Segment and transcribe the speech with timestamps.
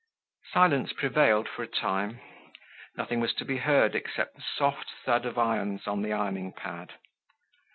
[0.51, 2.21] Silence prevailed for a time.
[2.97, 6.93] Nothing was to be heard except the soft thud of irons on the ironing pad.